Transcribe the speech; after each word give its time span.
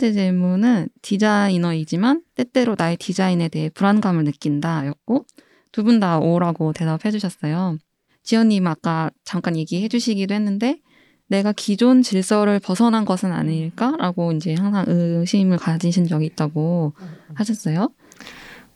번째 0.00 0.12
질문은 0.12 0.88
디자이너이지만 1.02 2.22
때때로 2.34 2.74
나의 2.78 2.96
디자인에 2.96 3.48
대해 3.48 3.68
불안감을 3.68 4.24
느낀다 4.24 4.86
였고 4.86 5.26
두 5.72 5.84
분 5.84 6.00
다 6.00 6.18
오라고 6.18 6.72
대답해 6.72 7.10
주셨어요. 7.10 7.76
지연님 8.22 8.66
아까 8.66 9.10
잠깐 9.24 9.56
얘기해 9.56 9.88
주시기도 9.88 10.34
했는데 10.34 10.80
내가 11.28 11.52
기존 11.52 12.00
질서를 12.02 12.60
벗어난 12.60 13.04
것은 13.04 13.30
아닐까라고 13.30 14.32
이제 14.32 14.54
항상 14.54 14.84
의심을 14.88 15.58
가지신 15.58 16.06
적이 16.08 16.26
있다고 16.26 16.94
하셨어요. 17.34 17.90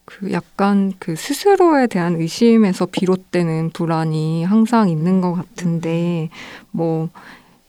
그 0.04 0.30
약간 0.30 0.92
그 0.98 1.16
스스로에 1.16 1.86
대한 1.86 2.16
의심에서 2.16 2.86
비롯되는 2.86 3.70
불안이 3.70 4.44
항상 4.44 4.90
있는 4.90 5.22
것 5.22 5.32
같은데 5.32 6.28
뭐 6.70 7.08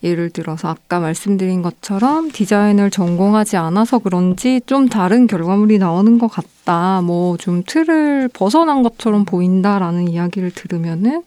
예를 0.06 0.30
들어서 0.30 0.70
아까 0.70 1.00
말씀드린 1.00 1.62
것처럼 1.62 2.30
디자인을 2.32 2.92
전공하지 2.92 3.58
않아서 3.58 4.00
그런지 4.00 4.62
좀 4.66 4.88
다른 4.88 5.28
결과물이 5.28 5.80
나오는 5.80 6.18
것 6.20 6.28
같다. 6.28 7.02
뭐 7.02 7.36
좀 7.38 7.64
틀을 7.66 8.30
벗어난 8.34 8.84
것처럼 8.84 9.26
보인다라는 9.26 10.08
이야기를 10.08 10.52
들으면은 10.52 11.24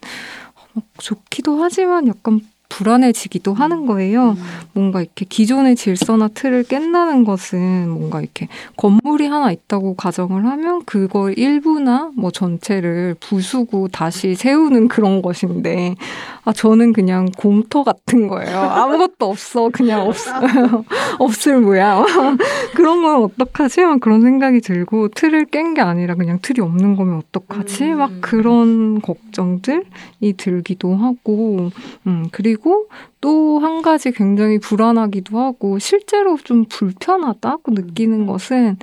어, 0.75 0.81
좋기도 0.99 1.63
하지만 1.63 2.07
약간 2.09 2.41
불안해지기도 2.69 3.55
하는 3.55 3.87
거예요. 3.87 4.31
음. 4.33 4.37
뭔가 4.75 5.01
이렇게 5.01 5.25
기존의 5.25 5.75
질서나 5.75 6.29
틀을 6.29 6.65
깬다는 6.65 7.25
것은 7.25 7.89
뭔가 7.89 8.21
이렇게 8.21 8.49
건물이 8.77 9.27
하나 9.27 9.51
있다고 9.51 9.95
가정을 9.95 10.45
하면 10.47 10.85
그걸 10.85 11.39
일부나 11.39 12.11
뭐 12.15 12.31
전체를 12.31 13.17
부수고 13.21 13.89
다시 13.89 14.35
세우는 14.35 14.89
그런 14.89 15.23
것인데 15.23 15.95
아 16.49 16.53
저는 16.53 16.93
그냥 16.95 17.27
공터 17.37 17.83
같은 17.85 18.27
거예요. 18.27 18.59
아무것도 18.59 19.27
없어. 19.29 19.69
그냥 19.69 20.07
없어요. 20.07 20.85
없을 21.21 21.61
모양. 21.61 22.07
그런 22.75 23.03
건 23.03 23.23
어떡하지? 23.25 23.83
막 23.85 24.01
그런 24.01 24.23
생각이 24.23 24.61
들고 24.61 25.09
틀을 25.09 25.45
깬 25.47 25.75
게 25.75 25.83
아니라 25.83 26.15
그냥 26.15 26.39
틀이 26.41 26.61
없는 26.61 26.97
거면 26.97 27.17
어떡하지? 27.29 27.89
막 27.95 28.11
음. 28.11 28.19
그런 28.23 29.03
걱정들이 29.03 30.33
들기도 30.39 30.97
하고 30.97 31.71
음 32.07 32.29
그리고 32.33 32.49
그리고 32.59 32.89
또 33.21 33.59
한 33.59 33.83
가지 33.83 34.13
굉장히 34.13 34.59
불안하기도 34.59 35.39
하고 35.39 35.79
실제로 35.79 36.37
좀 36.37 36.65
불편하다고 36.69 37.73
느끼는 37.73 38.21
음. 38.21 38.27
것은 38.27 38.77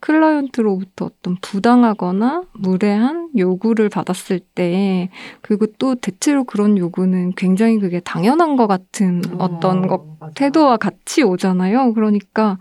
클라이언트로부터 0.00 1.06
어떤 1.06 1.36
부당하거나 1.40 2.42
무례한 2.52 3.30
요구를 3.36 3.88
받았을 3.88 4.40
때 4.40 5.10
그리고 5.40 5.66
또 5.78 5.94
대체로 5.94 6.44
그런 6.44 6.78
요구는 6.78 7.32
굉장히 7.36 7.78
그게 7.78 8.00
당연한 8.00 8.56
것 8.56 8.66
같은 8.66 9.22
어, 9.32 9.44
어떤 9.44 9.86
것 9.86 10.18
태도와 10.34 10.76
같이 10.76 11.22
오잖아요. 11.22 11.94
그러니까 11.94 12.58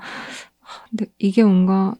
이게 1.19 1.43
뭔가 1.43 1.95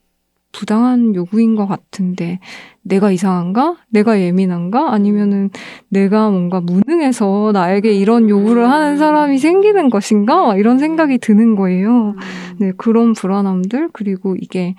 부당한 0.52 1.13
요구인 1.13 1.55
것 1.55 1.67
같은데 1.67 2.39
내가 2.81 3.11
이상한가? 3.11 3.75
내가 3.89 4.19
예민한가? 4.19 4.91
아니면은 4.91 5.52
내가 5.89 6.31
뭔가 6.31 6.61
무능해서 6.61 7.52
나에게 7.53 7.93
이런 7.93 8.27
요구를 8.30 8.67
하는 8.67 8.97
사람이 8.97 9.38
생기는 9.38 9.89
것인가? 9.89 10.55
이런 10.58 10.80
생각이 10.80 11.19
드는 11.19 11.55
거예요. 11.55 12.15
네, 12.59 12.71
그런 12.75 13.13
불안함들 13.13 13.89
그리고 13.93 14.36
이게 14.39 14.75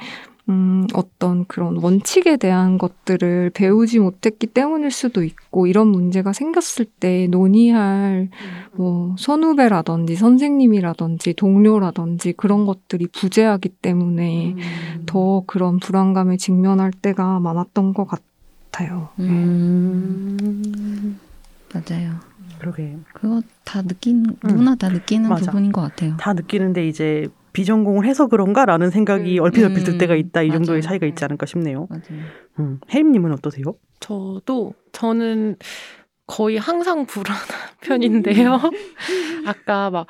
음, 0.49 0.87
어떤 0.95 1.45
그런 1.47 1.77
원칙에 1.77 2.39
대한 2.39 2.79
것들을 2.79 3.51
배우지 3.51 3.99
못했기 3.99 4.47
때문일 4.49 4.91
수도 4.91 5.23
있고, 5.23 5.67
이런 5.67 5.89
문제가 5.89 6.33
생겼을 6.33 6.87
때 6.87 7.27
논의할, 7.31 8.31
뭐, 8.73 9.15
선후배라든지 9.19 10.17
선생님이라든지 10.17 11.35
동료라든지 11.35 12.33
그런 12.33 12.65
것들이 12.65 13.09
부재하기 13.09 13.69
때문에 13.83 14.55
음. 14.57 15.03
더 15.05 15.43
그런 15.47 15.79
불안감에 15.79 16.39
직면할 16.39 16.93
때가 16.93 17.41
많았던 17.41 17.93
것 17.93 18.07
같아요. 18.07 19.11
음. 19.19 21.19
맞아요. 21.75 22.13
그러게. 22.59 22.97
그거 23.13 23.43
다 23.65 23.83
느낀, 23.83 24.25
누구나 24.43 24.75
다 24.75 24.89
느끼는 24.89 25.29
맞아. 25.29 25.47
부분인 25.47 25.73
것 25.73 25.83
같아요. 25.83 26.17
다 26.17 26.33
느끼는데 26.33 26.89
이제 26.89 27.29
비전공을 27.53 28.07
해서 28.07 28.27
그런가라는 28.27 28.91
생각이 28.91 29.39
음. 29.39 29.43
얼핏 29.43 29.65
얼핏 29.65 29.85
들 29.85 29.99
때가 29.99 30.15
있다. 30.15 30.43
이 30.43 30.51
정도의 30.51 30.83
차이가 30.83 31.07
있지 31.07 31.25
않을까 31.25 31.47
싶네요. 31.47 31.89
음. 32.59 32.81
혜림님은 32.91 33.33
어떠세요? 33.33 33.65
저도 34.01 34.75
저는 34.93 35.57
거의 36.27 36.59
항상 36.59 37.07
불안한 37.07 37.43
편인데요. 37.81 38.61
아까 39.47 39.91
막 39.91 40.07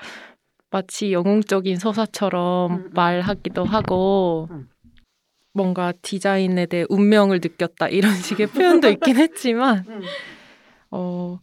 마치 0.70 1.12
영웅적인 1.12 1.76
서사처럼 1.78 2.72
음. 2.72 2.90
말하기도 2.92 3.64
하고 3.64 4.48
음. 4.50 4.68
뭔가 5.54 5.92
디자인에 6.02 6.66
대해 6.66 6.84
운명을 6.88 7.40
느꼈다 7.42 7.88
이런 7.88 8.12
식의 8.14 8.48
표현도 8.48 8.90
있긴 8.90 9.16
했지만 9.16 9.84
음. 9.88 10.02
어 10.90 11.40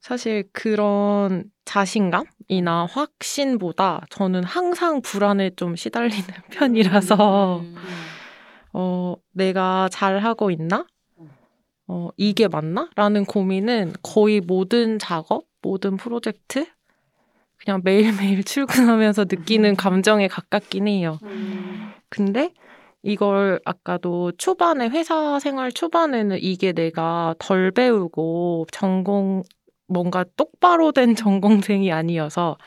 사실 0.00 0.44
그런 0.52 1.44
자신감 1.64 2.24
이나 2.48 2.86
확신보다 2.86 4.06
저는 4.10 4.42
항상 4.42 5.02
불안에 5.02 5.50
좀 5.56 5.76
시달리는 5.76 6.24
편이라서 6.50 7.60
음. 7.60 7.76
어, 8.72 9.14
내가 9.32 9.88
잘하고 9.90 10.50
있나? 10.50 10.86
어, 11.86 12.08
이게 12.16 12.48
맞나? 12.48 12.90
라는 12.96 13.24
고민은 13.24 13.94
거의 14.02 14.40
모든 14.40 14.98
작업, 14.98 15.44
모든 15.62 15.96
프로젝트, 15.96 16.66
그냥 17.56 17.80
매일매일 17.82 18.44
출근하면서 18.44 19.24
느끼는 19.24 19.76
감정에 19.76 20.28
가깝긴 20.28 20.86
해요. 20.88 21.18
근데 22.08 22.52
이걸 23.02 23.60
아까도 23.64 24.32
초반에 24.32 24.88
회사 24.88 25.38
생활 25.38 25.72
초반에는 25.72 26.38
이게 26.40 26.72
내가 26.72 27.34
덜 27.38 27.70
배우고 27.70 28.66
전공 28.70 29.42
뭔가 29.88 30.24
똑바로 30.36 30.92
된 30.92 31.14
전공생이 31.14 31.90
아니어서 31.90 32.58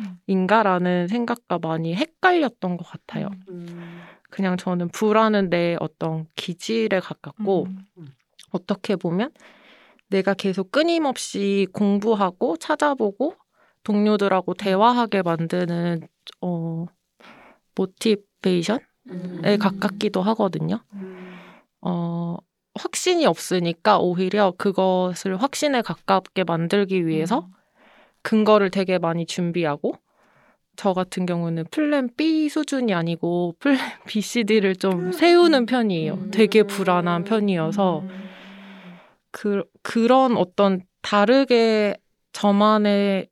음. 0.00 0.18
인가라는 0.26 1.08
생각과 1.08 1.58
많이 1.58 1.94
헷갈렸던 1.94 2.76
것 2.76 2.86
같아요. 2.86 3.30
음. 3.48 4.02
그냥 4.30 4.56
저는 4.56 4.88
불안은 4.88 5.50
내 5.50 5.76
어떤 5.80 6.26
기질에 6.36 7.00
가깝고 7.00 7.66
음. 7.96 8.12
어떻게 8.50 8.96
보면 8.96 9.30
내가 10.08 10.34
계속 10.34 10.70
끊임없이 10.70 11.66
공부하고 11.72 12.58
찾아보고 12.58 13.34
동료들하고 13.82 14.54
대화하게 14.54 15.22
만드는 15.22 16.06
어 16.42 16.86
모티베이션에 17.74 18.80
음. 19.10 19.58
가깝기도 19.58 20.22
하거든요. 20.22 20.80
어 21.80 22.36
확신이 22.78 23.26
없으니까 23.26 23.98
오히려 23.98 24.52
그것을 24.56 25.40
확신에 25.40 25.82
가깝게 25.82 26.44
만들기 26.44 27.06
위해서 27.06 27.40
음. 27.40 27.52
근거를 28.22 28.70
되게 28.70 28.98
많이 28.98 29.26
준비하고 29.26 29.94
저 30.76 30.92
같은 30.92 31.26
경우는 31.26 31.64
plan 31.70 32.10
B 32.16 32.48
수준이 32.48 32.92
아니고 32.92 33.54
plan 33.58 33.78
B, 34.06 34.20
C, 34.20 34.44
D를 34.44 34.76
좀 34.76 35.12
세우는 35.12 35.66
편이에요. 35.66 36.14
음. 36.14 36.30
되게 36.30 36.62
불안한 36.62 37.24
편이어서 37.24 38.04
그, 39.30 39.64
그런 39.82 40.36
어떤 40.36 40.82
다르게 41.02 41.94
저만의 42.32 43.28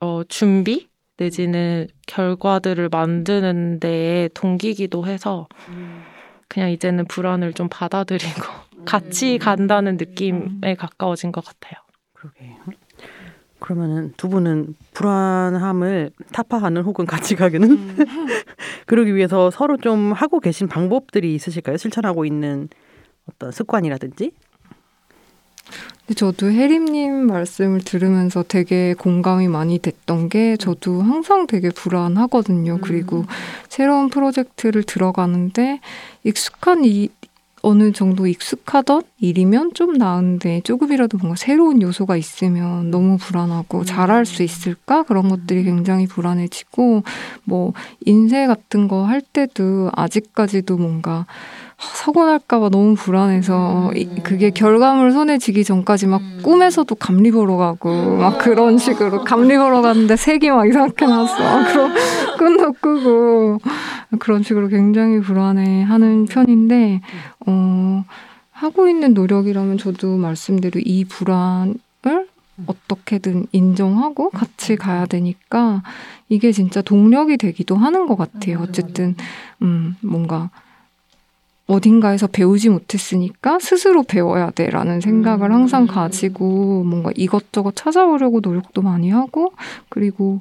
어, 0.00 0.22
준비 0.24 0.88
내지는 1.16 1.88
결과들을 2.06 2.88
만드는 2.88 3.80
데에 3.80 4.28
동기기도 4.34 5.06
해서 5.06 5.48
음. 5.68 6.02
그냥 6.48 6.70
이제는 6.70 7.06
불안을 7.06 7.52
좀 7.52 7.68
받아들이고 7.68 8.42
같이 8.84 9.34
음. 9.34 9.38
간다는 9.38 9.96
느낌에 9.96 10.74
가까워진 10.76 11.30
것 11.30 11.44
같아요. 11.44 11.74
그러게. 12.14 12.56
그러면은 13.60 14.14
두 14.16 14.28
분은 14.28 14.74
불안함을 14.94 16.10
타파하는 16.32 16.82
혹은 16.82 17.06
같이 17.06 17.34
가기는 17.34 17.70
음. 17.70 17.96
그러기 18.86 19.14
위해서 19.14 19.50
서로 19.50 19.76
좀 19.76 20.12
하고 20.12 20.40
계신 20.40 20.68
방법들이 20.68 21.34
있으실까요? 21.34 21.76
실천하고 21.76 22.24
있는 22.24 22.68
어떤 23.28 23.50
습관이라든지 23.50 24.32
저도 26.16 26.50
혜림님 26.50 27.26
말씀을 27.26 27.80
들으면서 27.80 28.42
되게 28.46 28.94
공감이 28.94 29.46
많이 29.48 29.78
됐던 29.78 30.28
게 30.30 30.56
저도 30.56 31.02
항상 31.02 31.46
되게 31.46 31.70
불안하거든요. 31.70 32.74
음. 32.74 32.80
그리고 32.80 33.24
새로운 33.68 34.08
프로젝트를 34.08 34.82
들어가는데 34.84 35.80
익숙한 36.24 36.84
이, 36.84 37.10
어느 37.60 37.92
정도 37.92 38.26
익숙하던 38.26 39.02
일이면 39.18 39.74
좀 39.74 39.94
나은데 39.94 40.60
조금이라도 40.62 41.18
뭔가 41.18 41.36
새로운 41.36 41.82
요소가 41.82 42.16
있으면 42.16 42.90
너무 42.90 43.18
불안하고 43.18 43.80
음. 43.80 43.84
잘할 43.84 44.24
수 44.24 44.42
있을까 44.42 45.02
그런 45.02 45.28
것들이 45.28 45.64
굉장히 45.64 46.06
불안해지고 46.06 47.02
뭐 47.44 47.72
인쇄 48.06 48.46
같은 48.46 48.88
거 48.88 49.04
할 49.04 49.20
때도 49.20 49.90
아직까지도 49.94 50.76
뭔가 50.76 51.26
사고 51.78 52.26
날까봐 52.26 52.70
너무 52.70 52.94
불안해서 52.94 53.92
음. 53.94 54.16
그게 54.24 54.50
결과물 54.50 55.12
손에 55.12 55.38
쥐기 55.38 55.62
전까지 55.62 56.08
막 56.08 56.20
음. 56.20 56.40
꿈에서도 56.42 56.92
감리 56.96 57.30
보러 57.30 57.56
가고 57.56 58.16
막 58.16 58.38
그런 58.38 58.78
식으로 58.78 59.22
감리 59.22 59.56
보러 59.56 59.80
갔는데 59.80 60.16
색이 60.16 60.50
막 60.50 60.68
이상하게 60.68 61.06
났어. 61.06 61.64
그럼 61.72 61.94
끈도 62.36 62.72
끄고 62.74 63.58
그런 64.18 64.42
식으로 64.42 64.68
굉장히 64.68 65.20
불안해하는 65.20 66.26
편인데 66.26 67.00
어, 67.46 68.04
하고 68.50 68.88
있는 68.88 69.14
노력이라면 69.14 69.78
저도 69.78 70.16
말씀대로 70.16 70.80
이 70.84 71.04
불안을 71.04 71.78
어떻게든 72.66 73.46
인정하고 73.52 74.30
같이 74.30 74.74
가야 74.74 75.06
되니까 75.06 75.82
이게 76.28 76.50
진짜 76.50 76.82
동력이 76.82 77.36
되기도 77.36 77.76
하는 77.76 78.08
것 78.08 78.16
같아요. 78.16 78.58
어쨌든 78.62 79.14
음 79.62 79.94
뭔가 80.00 80.50
어딘가에서 81.68 82.26
배우지 82.26 82.70
못했으니까 82.70 83.58
스스로 83.60 84.02
배워야 84.02 84.50
돼라는 84.50 85.00
생각을 85.00 85.52
항상 85.52 85.86
가지고 85.86 86.82
뭔가 86.82 87.12
이것저것 87.14 87.76
찾아오려고 87.76 88.40
노력도 88.40 88.82
많이 88.82 89.10
하고 89.10 89.52
그리고 89.90 90.40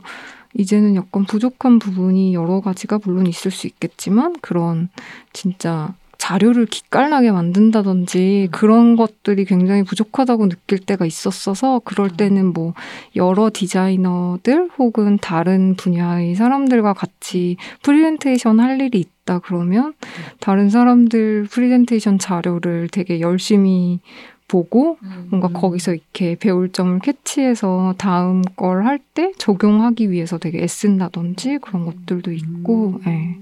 이제는 0.53 0.95
약간 0.95 1.25
부족한 1.25 1.79
부분이 1.79 2.33
여러 2.33 2.61
가지가 2.61 2.99
물론 3.03 3.27
있을 3.27 3.51
수 3.51 3.67
있겠지만 3.67 4.37
그런 4.41 4.89
진짜 5.33 5.93
자료를 6.17 6.65
기깔나게 6.65 7.31
만든다든지 7.31 8.49
그런 8.51 8.95
것들이 8.95 9.45
굉장히 9.45 9.83
부족하다고 9.83 10.49
느낄 10.49 10.79
때가 10.79 11.05
있었어서 11.05 11.79
그럴 11.85 12.09
때는 12.09 12.53
뭐 12.53 12.73
여러 13.15 13.49
디자이너들 13.53 14.69
혹은 14.77 15.17
다른 15.19 15.75
분야의 15.75 16.35
사람들과 16.35 16.93
같이 16.93 17.57
프리젠테이션 17.83 18.59
할 18.59 18.81
일이 18.81 18.99
있다 18.99 19.39
그러면 19.39 19.93
다른 20.39 20.69
사람들 20.69 21.47
프리젠테이션 21.51 22.19
자료를 22.19 22.89
되게 22.91 23.19
열심히 23.19 23.99
보고 24.47 24.97
뭔가 25.29 25.49
거기서 25.49 25.93
이렇게 25.93 26.35
배울 26.35 26.71
점을 26.71 26.97
캐치해서 26.99 27.95
다음 27.97 28.41
걸 28.55 28.85
할 28.85 28.99
때 29.13 29.31
적용하기 29.37 30.09
위해서 30.11 30.37
되게 30.37 30.61
애쓴다든지 30.63 31.57
그런 31.61 31.85
것들도 31.85 32.31
있고, 32.31 33.01
예. 33.07 33.09
네. 33.09 33.37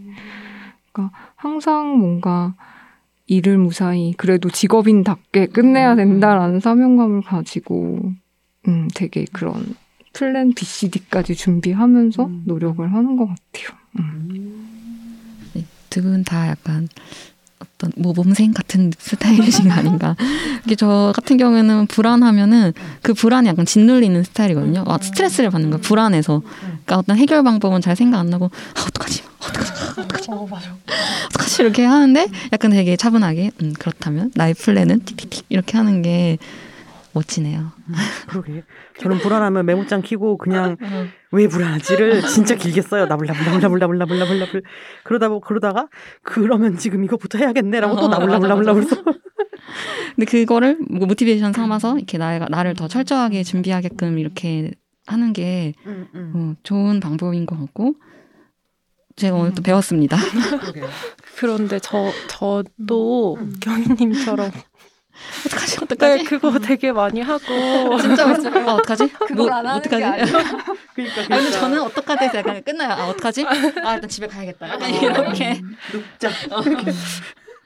그러니까 0.95 1.11
항상 1.35 1.97
뭔가 1.99 2.55
일을 3.27 3.57
무사히 3.57 4.13
그래도 4.17 4.49
직업인답게 4.49 5.47
끝내야 5.47 5.95
된다라는 5.95 6.61
사명감을 6.61 7.23
가지고 7.23 8.13
음 8.67 8.87
되게 8.95 9.25
그런 9.33 9.75
플랜 10.13 10.53
B, 10.53 10.63
C, 10.63 10.89
D까지 10.89 11.35
준비하면서 11.35 12.29
노력을 12.45 12.93
하는 12.93 13.17
것 13.17 13.27
같아요. 13.27 13.77
음. 13.99 15.49
네, 15.53 15.65
두분 15.89 16.23
다 16.23 16.47
약간 16.47 16.87
어떤 17.59 17.91
모범생 17.97 18.53
같은 18.53 18.91
스타일이신 18.97 19.67
거 19.67 19.73
아닌가. 19.73 20.15
저 20.77 21.11
같은 21.13 21.35
경우에는 21.37 21.87
불안하면은 21.87 22.73
그 23.01 23.13
불안이 23.13 23.49
약간 23.49 23.65
짓눌리는 23.65 24.23
스타일이거든요. 24.23 24.85
아, 24.87 24.97
스트레스를 25.01 25.49
받는 25.49 25.69
거야. 25.71 25.81
불안해서. 25.81 26.41
그러니까 26.59 26.97
어떤 26.97 27.17
해결 27.17 27.43
방법은 27.43 27.81
잘 27.81 27.95
생각 27.95 28.19
안 28.19 28.27
나고 28.27 28.51
아, 28.75 28.85
어떡하지? 28.87 29.23
어떡하지? 29.39 29.84
어, 30.29 30.47
맞아. 30.47 30.75
어떡하지? 31.27 31.63
이렇게 31.63 31.85
하는데 31.85 32.27
약간 32.51 32.71
되게 32.71 32.95
차분하게 32.95 33.51
음, 33.61 33.73
그렇다면 33.77 34.31
나의 34.35 34.53
플랜은 34.53 35.01
틱틱틱 35.01 35.45
이렇게 35.49 35.77
하는 35.77 36.01
게 36.01 36.37
멋지네요. 37.13 37.59
음, 37.87 37.93
그러게. 38.27 38.63
저는 38.99 39.19
불안하면 39.19 39.65
메모장 39.65 40.01
키고 40.01 40.37
그냥 40.37 40.75
왜 41.31 41.47
불안하지를 41.47 42.21
진짜 42.27 42.55
길게 42.55 42.81
써요. 42.81 43.05
나불나불나불나불나불나불나불 43.05 44.63
그러다 45.03 45.29
보 45.29 45.39
그러다가 45.39 45.87
그러면 46.23 46.77
지금 46.77 47.03
이거부터 47.05 47.37
해야겠네라고 47.37 47.95
또 47.95 48.07
나불나불나불나불 48.09 48.83
써. 48.83 49.01
근데 50.15 50.25
그거를 50.25 50.77
뭐 50.89 51.07
모티베이션 51.07 51.53
삼아서 51.53 51.97
이렇게 51.97 52.17
나가 52.17 52.47
나를 52.49 52.73
더 52.73 52.87
철저하게 52.87 53.43
준비하게끔 53.43 54.19
이렇게 54.19 54.71
하는 55.07 55.33
게 55.33 55.73
음, 55.85 56.07
음. 56.15 56.31
어, 56.35 56.55
좋은 56.63 56.99
방법인 56.99 57.45
것 57.45 57.59
같고 57.59 57.95
제가 59.15 59.37
오늘 59.37 59.53
또 59.53 59.61
배웠습니다. 59.61 60.17
그런데 61.37 61.79
저 61.79 62.11
저도 62.27 63.37
경희님처럼 63.61 64.51
어떡하지? 65.45 65.77
어떡하지? 65.81 66.23
네, 66.23 66.29
그거 66.29 66.59
되게 66.59 66.91
많이 66.91 67.21
하고. 67.21 67.45
진짜 67.99 68.33
진짜. 68.33 68.49
아, 68.69 68.73
어떡하지? 68.73 69.07
그걸 69.27 69.35
뭐, 69.35 69.49
안 69.49 69.65
하는 69.65 69.79
어떡하지? 69.79 69.97
게 69.97 70.03
아니야. 70.03 70.25
그러니까, 70.25 70.75
그러니까. 70.93 71.35
아니, 71.35 71.51
저는 71.51 71.81
어떡하지? 71.81 72.37
약간 72.37 72.63
끝나요. 72.63 72.91
아, 72.91 73.07
어떡하지? 73.07 73.45
아, 73.45 73.95
일단 73.95 74.09
집에 74.09 74.27
가야겠다. 74.27 74.69
약간 74.69 74.93
이렇게. 74.93 75.61
눕자. 75.93 76.29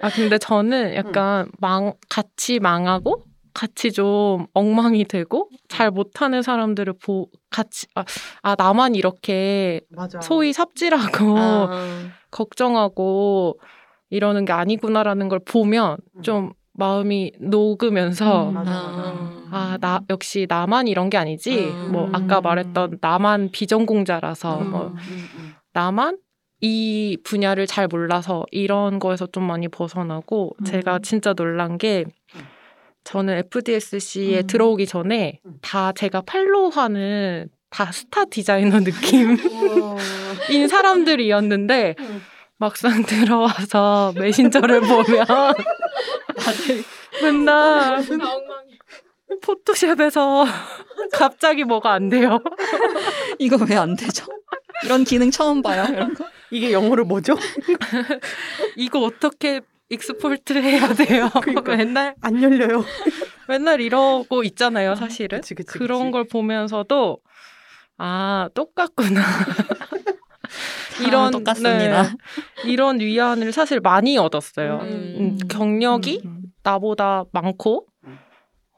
아, 0.02 0.10
근데 0.12 0.38
저는 0.38 0.94
약간 0.96 1.50
망, 1.60 1.94
같이 2.08 2.60
망하고, 2.60 3.26
같이 3.60 3.92
좀 3.92 4.46
엉망이 4.54 5.04
되고, 5.04 5.50
잘 5.68 5.92
못하는 5.92 6.42
사람들을 6.42 6.94
보, 6.94 7.28
같이, 7.50 7.88
아, 7.94 8.06
아 8.42 8.56
나만 8.58 8.96
이렇게 8.96 9.82
맞아. 9.90 10.22
소위 10.22 10.54
삽질하고, 10.54 11.38
아. 11.38 11.68
걱정하고, 12.32 13.60
이러는 14.12 14.46
게 14.46 14.54
아니구나라는 14.54 15.28
걸 15.28 15.40
보면 15.40 15.98
좀 16.22 16.54
마음이 16.72 17.34
녹으면서 17.42 18.50
음, 18.52 19.50
아, 19.52 19.78
나 19.82 20.00
역시 20.10 20.46
나만 20.48 20.88
이런 20.88 21.10
게 21.10 21.18
아니지. 21.18 21.66
음. 21.68 21.92
뭐 21.92 22.10
아까 22.14 22.40
말했던 22.40 23.00
나만 23.02 23.50
비전공자라서 23.52 24.62
음. 24.62 24.72
뭐 24.72 24.88
음, 24.88 24.96
음. 25.36 25.56
나만 25.74 26.18
이 26.62 27.18
분야를 27.24 27.68
잘 27.68 27.88
몰라서 27.88 28.46
이런 28.52 29.00
거에서 29.00 29.28
좀 29.28 29.44
많이 29.44 29.68
벗어나고 29.68 30.56
제가 30.66 31.00
진짜 31.00 31.34
놀란 31.34 31.78
게 31.78 32.06
저는 33.04 33.38
FDSC에 33.38 34.44
들어오기 34.44 34.86
전에 34.86 35.40
다 35.62 35.92
제가 35.94 36.22
팔로우하는 36.22 37.50
다 37.70 37.92
스타 37.92 38.26
디자이너 38.26 38.80
느낌인 38.80 39.38
사람들이었는데 40.68 41.96
막상 42.58 43.04
들어와서 43.04 44.14
메신저를 44.16 44.82
보면 44.82 45.26
다들 45.26 46.84
맨날 47.22 48.04
포토샵에서 49.42 50.46
갑자기 51.14 51.64
뭐가 51.64 51.94
안 51.94 52.10
돼요. 52.10 52.40
이거 53.38 53.58
왜 53.70 53.76
안 53.78 53.96
되죠? 53.96 54.26
이런 54.84 55.04
기능 55.04 55.30
처음 55.32 55.62
봐요. 55.62 55.86
이런 55.90 56.14
거. 56.14 56.26
이게 56.52 56.72
영어로 56.74 57.06
뭐죠? 57.06 57.36
이거 58.76 59.00
어떻게 59.02 59.62
export 59.90 60.54
해야 60.54 60.94
돼요? 60.94 61.30
그러니까 61.42 61.76
맨날 61.76 62.16
안 62.22 62.42
열려요. 62.42 62.84
맨날 63.48 63.82
이러고 63.82 64.44
있잖아요, 64.44 64.96
사실은. 64.96 65.40
그치, 65.42 65.56
그치, 65.56 65.78
그런 65.78 66.00
그치. 66.02 66.12
걸 66.12 66.24
보면서도 66.26 67.18
아 67.98 68.50
똑같구나. 68.54 69.22
이런 71.06 71.32
똑같습니다. 71.32 72.04
네, 72.04 72.10
이런 72.66 73.00
위안을 73.00 73.52
사실 73.52 73.80
많이 73.80 74.18
얻었어요. 74.18 74.80
음. 74.82 75.16
음, 75.42 75.48
경력이 75.48 76.22
음. 76.26 76.42
나보다 76.64 77.24
많고 77.32 77.88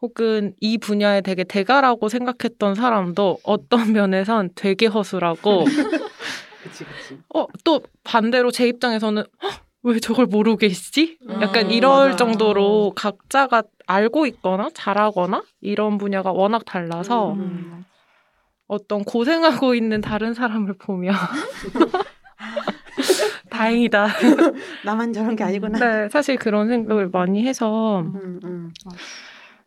혹은 0.02 0.54
이 0.60 0.78
분야에 0.78 1.22
되게 1.22 1.44
대가라고 1.44 2.10
생각했던 2.10 2.76
사람도 2.76 3.40
어떤 3.44 3.92
면에선 3.94 4.50
되게 4.56 4.88
허술하고 4.88 5.66
그치, 6.64 6.86
그치. 6.86 7.20
어, 7.34 7.46
또 7.64 7.82
반대로 8.04 8.52
제 8.52 8.68
입장에서는 8.68 9.24
왜 9.84 10.00
저걸 10.00 10.28
모르고 10.28 10.58
계시지? 10.58 11.18
약간 11.42 11.66
음, 11.68 11.72
이럴 11.72 12.10
맞아. 12.12 12.16
정도로 12.18 12.94
각자가 12.96 13.64
알고 13.88 14.26
있거나 14.28 14.70
잘하거나 14.74 15.44
이런 15.62 15.98
분야가 15.98 16.32
워낙 16.32 16.64
달라서 16.66 17.34
음. 17.34 17.84
어떤 18.68 19.04
고생하고 19.04 19.76
있는 19.76 20.02
다른 20.02 20.34
사람을 20.34 20.76
보면 20.78 21.14
다행이다. 23.50 24.08
나만 24.86 25.14
저런 25.14 25.36
게 25.36 25.44
아니구나. 25.44 25.80
네, 25.80 26.10
사실 26.10 26.38
그런 26.38 26.68
생각을 26.68 27.10
많이 27.10 27.44
해서 27.46 28.02
음, 28.02 28.40
음. 28.44 28.72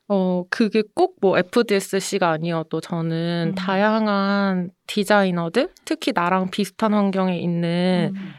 어 0.09 0.45
그게 0.51 0.83
꼭 0.95 1.15
뭐 1.21 1.39
FDSC가 1.39 2.31
아니어도 2.31 2.81
저는 2.81 3.53
음. 3.53 3.55
다양한 3.55 4.71
디자이너들, 4.87 5.71
특히 5.87 6.13
나랑 6.15 6.51
비슷한 6.51 6.93
환경에 6.95 7.39
있는 7.39 8.13
음. 8.15 8.33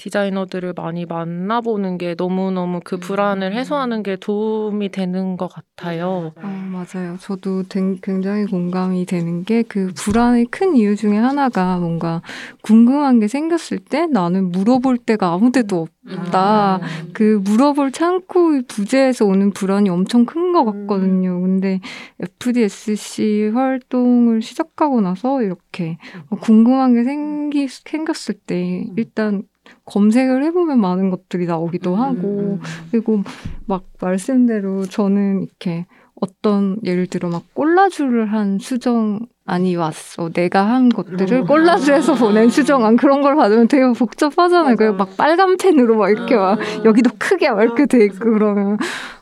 디자이너들을 0.00 0.72
많이 0.76 1.04
만나보는 1.04 1.98
게 1.98 2.14
너무너무 2.16 2.80
그 2.82 2.96
음. 2.96 3.00
불안을 3.00 3.52
해소하는 3.54 4.02
게 4.02 4.16
도움이 4.16 4.88
되는 4.88 5.36
것 5.36 5.48
같아요. 5.48 6.32
어, 6.36 6.46
맞아요. 6.72 7.18
저도 7.20 7.64
굉장히 8.02 8.46
공감이 8.46 9.04
되는 9.04 9.44
게 9.44 9.60
그 9.68 9.92
불안의 9.94 10.46
큰 10.46 10.74
이유 10.74 10.96
중에 10.96 11.16
하나가 11.16 11.78
뭔가 11.78 12.22
궁금한 12.62 13.20
게 13.20 13.28
생겼을 13.28 13.78
때 13.78 14.06
나는 14.06 14.50
물어볼 14.50 14.98
데가 14.98 15.32
아무 15.32 15.52
데도 15.52 15.86
없다. 16.06 16.76
음. 16.76 17.10
그 17.12 17.40
물어볼 17.44 17.92
창구 17.92 18.62
부재에서 18.68 19.26
오는 19.26 19.50
불안이 19.50 19.90
엄청 19.90 20.24
큰 20.24 20.50
것 20.52 20.64
같거든요. 20.64 21.40
근데 21.40 21.78
FDSC 22.18 23.50
활동을 23.54 24.42
시작하고 24.42 25.00
나서 25.00 25.42
이렇게 25.42 25.98
궁금한 26.40 26.94
게 26.94 27.04
생기, 27.04 27.68
생겼을 27.68 28.34
때 28.46 28.86
일단 28.96 29.44
검색을 29.84 30.44
해보면 30.44 30.80
많은 30.80 31.10
것들이 31.10 31.46
나오기도 31.46 31.94
음. 31.94 32.00
하고 32.00 32.58
그리고 32.90 33.22
막 33.66 33.84
말씀대로 34.00 34.86
저는 34.86 35.42
이렇게 35.42 35.86
어떤 36.20 36.78
예를 36.84 37.06
들어 37.06 37.28
막 37.28 37.42
꼴라주를 37.54 38.32
한 38.32 38.58
수정 38.58 39.20
안이 39.46 39.76
왔어. 39.76 40.28
내가 40.30 40.68
한 40.68 40.88
것들을 40.90 41.44
꼴라주에서 41.44 42.14
보낸 42.14 42.50
수정안 42.50 42.96
그런 42.96 43.20
걸 43.22 43.34
받으면 43.36 43.68
되게 43.68 43.84
복잡하잖아요. 43.92 44.76
그막 44.76 45.08
래 45.08 45.14
빨간 45.16 45.56
펜으로 45.56 45.96
막 45.96 46.10
이렇게 46.10 46.36
막 46.36 46.58
여기도 46.84 47.10
크게 47.18 47.50
막 47.50 47.62
이렇게 47.62 47.86
돼 47.86 48.04
있고 48.04 48.30
그러면 48.32 48.78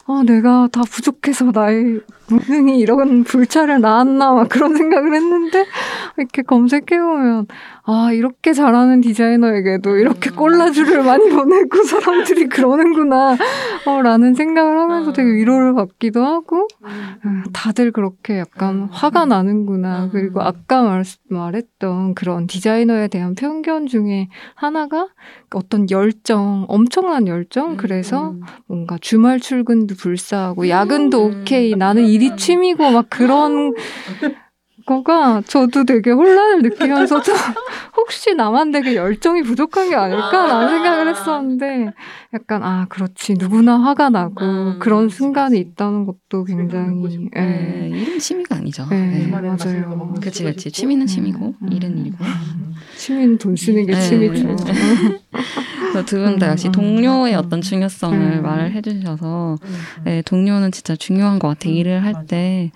어, 0.07 0.23
내가 0.23 0.69
다 0.73 0.81
부족해서 0.91 1.51
나의 1.53 2.01
무능이 2.29 2.79
이런 2.79 3.25
불찰을 3.25 3.83
낳았나 3.83 4.33
막 4.33 4.49
그런 4.49 4.75
생각을 4.75 5.15
했는데 5.15 5.67
이렇게 6.17 6.41
검색해 6.41 6.99
보면 6.99 7.47
아 7.85 8.11
이렇게 8.13 8.55
잘하는 8.55 9.03
디자이너에게도 9.03 9.97
이렇게 9.97 10.31
꼴라주를 10.31 11.03
많이 11.05 11.29
보내고 11.29 11.83
사람들이 11.85 12.49
그러는구나. 12.49 13.37
어, 13.87 14.03
라는 14.03 14.33
생각을 14.35 14.79
하면서 14.79 15.13
되게 15.13 15.31
위로를 15.31 15.75
받기도 15.75 16.25
하고 16.25 16.69
아, 16.83 17.43
다들 17.53 17.93
그렇게 17.93 18.39
약간 18.39 18.89
화가 18.91 19.27
나는구나 19.27 20.08
그리고 20.11 20.43
아까 20.43 20.83
말, 20.83 21.05
말했던 21.29 22.15
그런 22.15 22.47
디자이너에 22.47 23.09
대한 23.09 23.35
편견 23.35 23.87
중에 23.87 24.29
하나가 24.55 25.09
어떤 25.55 25.91
열정 25.91 26.65
엄청난 26.69 27.27
열정? 27.27 27.77
그래서 27.77 28.35
뭔가 28.67 28.99
주말 29.01 29.41
출근도 29.41 29.95
불사하고 29.97 30.69
야근도 30.69 31.25
오케이 31.25 31.75
나는 31.75 32.07
일이 32.07 32.37
취미고 32.37 32.91
막 32.91 33.07
그런 33.11 33.75
거가 34.89 35.43
저도 35.47 35.85
되게 35.85 36.11
혼란을 36.11 36.63
느끼면서도 36.63 37.31
혹시 37.97 38.35
나만 38.35 38.71
되게 38.73 38.97
열정이 38.97 39.43
부족한 39.43 39.91
게 39.91 39.95
아닐까라는 39.95 40.69
생각을 40.69 41.09
했었는데 41.11 41.93
약간 42.33 42.63
아 42.63 42.87
그렇지 42.89 43.35
누구나 43.35 43.79
화가 43.79 44.09
나고 44.09 44.43
음, 44.45 44.79
그런 44.79 45.11
순간이 45.11 45.59
있다는 45.59 46.07
것도 46.07 46.45
굉장히 46.45 47.29
예. 47.37 47.41
네, 47.41 47.91
일은 47.93 48.19
취미가 48.19 48.57
아니죠. 48.57 48.87
네, 48.89 49.27
네. 49.27 49.27
맞아요. 49.27 50.15
그렇지 50.21 50.43
그렇지 50.43 50.73
취미는 50.73 51.07
취미고 51.07 51.55
음. 51.61 51.73
일은 51.73 51.99
일이고 51.99 52.17
취미는 52.97 53.37
돈 53.37 53.57
쓰는 53.57 53.85
게 53.85 53.93
네. 53.93 54.01
취미죠. 54.01 54.57
두분 56.07 56.39
다 56.39 56.49
역시 56.51 56.71
동료의 56.71 57.35
어떤 57.35 57.61
중요성을 57.61 58.19
음. 58.39 58.43
말을 58.43 58.73
해주셔서 58.73 59.57
네, 60.05 60.23
동료는 60.23 60.73
진짜 60.73 60.97
중요한 60.97 61.39
것 61.39 61.49
같아 61.49 61.69
일을 61.69 62.05
할 62.05 62.15
때 62.27 62.71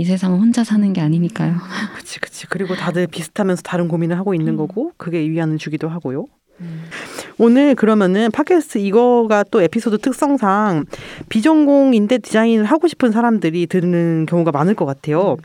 이 0.00 0.04
세상은 0.06 0.38
혼자 0.38 0.64
사는 0.64 0.90
게 0.94 1.02
아니니까요. 1.02 1.56
그치, 1.94 2.20
그치. 2.20 2.46
그리고 2.46 2.74
다들 2.74 3.06
비슷하면서 3.06 3.60
다른 3.60 3.86
고민을 3.86 4.16
하고 4.16 4.32
있는 4.32 4.54
음. 4.54 4.56
거고, 4.56 4.92
그게 4.96 5.20
위안을 5.28 5.58
주기도 5.58 5.90
하고요. 5.90 6.24
음. 6.62 6.84
오늘 7.36 7.74
그러면은 7.74 8.30
팟캐스트 8.30 8.78
이거가 8.78 9.44
또 9.50 9.60
에피소드 9.60 9.98
특성상 9.98 10.86
비전공인데 11.28 12.16
디자인을 12.16 12.64
하고 12.64 12.88
싶은 12.88 13.12
사람들이 13.12 13.66
듣는 13.66 14.24
경우가 14.24 14.52
많을 14.52 14.74
것 14.74 14.86
같아요. 14.86 15.36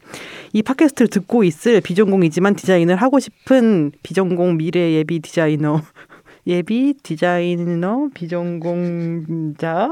이 0.54 0.62
팟캐스트를 0.62 1.10
듣고 1.10 1.44
있을 1.44 1.82
비전공이지만 1.82 2.56
디자인을 2.56 2.96
하고 2.96 3.20
싶은 3.20 3.92
비전공 4.04 4.56
미래 4.56 4.94
예비 4.94 5.20
디자이너 5.20 5.82
예비 6.48 6.94
디자이너 7.04 8.08
비전공자 8.14 9.90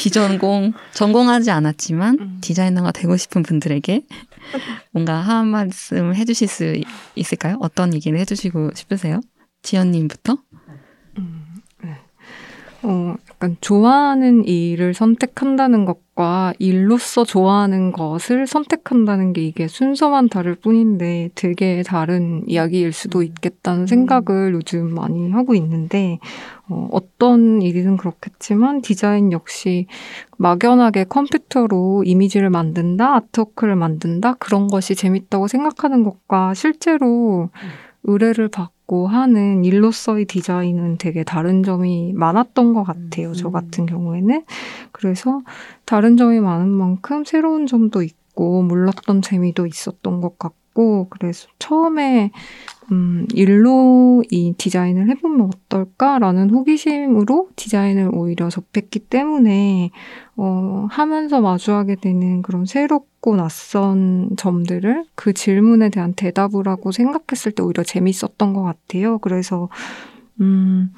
비전공 0.00 0.72
전공하지 0.94 1.50
않았지만 1.50 2.16
음. 2.18 2.38
디자이너가 2.40 2.90
되고 2.90 3.18
싶은 3.18 3.42
분들에게 3.42 4.06
뭔가 4.92 5.16
한 5.16 5.46
말씀 5.48 6.14
해주실 6.14 6.48
수 6.48 6.80
있을까요? 7.16 7.58
어떤 7.60 7.92
얘기를 7.92 8.18
해주시고 8.18 8.70
싶으세요? 8.74 9.20
지연님부터? 9.62 10.38
음, 12.84 12.88
네. 12.88 13.10
어, 13.10 13.16
약간 13.30 13.56
좋아하는 13.60 14.44
일을 14.44 14.94
선택한다는 14.94 15.84
것과 15.84 16.52
일로서 16.58 17.24
좋아하는 17.24 17.92
것을 17.92 18.46
선택한다는 18.46 19.32
게 19.32 19.42
이게 19.42 19.68
순서만 19.68 20.28
다를 20.28 20.54
뿐인데 20.54 21.30
되게 21.34 21.82
다른 21.82 22.42
이야기일 22.46 22.92
수도 22.92 23.22
있겠다는 23.22 23.86
생각을 23.86 24.52
요즘 24.54 24.94
많이 24.94 25.30
하고 25.30 25.54
있는데 25.54 26.18
어, 26.68 26.88
어떤 26.92 27.62
일이든 27.62 27.96
그렇겠지만 27.96 28.82
디자인 28.82 29.32
역시 29.32 29.86
막연하게 30.38 31.04
컴퓨터로 31.04 32.04
이미지를 32.04 32.50
만든다, 32.50 33.14
아트워크를 33.16 33.76
만든다 33.76 34.34
그런 34.34 34.68
것이 34.68 34.94
재밌다고 34.94 35.48
생각하는 35.48 36.04
것과 36.04 36.54
실제로 36.54 37.50
의뢰를 38.04 38.48
받고 38.48 38.79
있고 38.90 39.06
하는 39.06 39.64
일로서의 39.64 40.24
디자인은 40.24 40.98
되게 40.98 41.22
다른 41.22 41.62
점이 41.62 42.12
많았던 42.12 42.74
것 42.74 42.82
같아요. 42.82 43.32
저 43.34 43.48
음. 43.48 43.52
같은 43.52 43.86
경우에는. 43.86 44.44
그래서 44.90 45.42
다른 45.84 46.16
점이 46.16 46.40
많은 46.40 46.68
만큼 46.68 47.24
새로운 47.24 47.68
점도 47.68 48.02
있고 48.02 48.62
몰랐던 48.62 49.22
재미도 49.22 49.66
있었던 49.66 50.20
것 50.20 50.38
같고 50.40 50.58
그래서 51.10 51.48
처음에 51.58 52.30
음, 52.92 53.26
일로 53.34 54.24
이 54.30 54.52
디자인을 54.58 55.08
해보면 55.10 55.42
어떨까라는 55.46 56.50
호기심으로 56.50 57.50
디자인을 57.54 58.10
오히려 58.12 58.48
접했기 58.48 58.98
때문에 58.98 59.90
어, 60.36 60.86
하면서 60.90 61.40
마주하게 61.40 61.96
되는 61.96 62.42
그런 62.42 62.66
새롭고 62.66 63.36
낯선 63.36 64.30
점들을 64.36 65.04
그 65.14 65.32
질문에 65.32 65.90
대한 65.90 66.14
대답을 66.14 66.66
하고 66.66 66.90
생각했을 66.90 67.52
때 67.52 67.62
오히려 67.62 67.84
재밌었던 67.84 68.52
것 68.54 68.62
같아요. 68.62 69.18
그래서 69.18 69.68
음, 70.40 70.92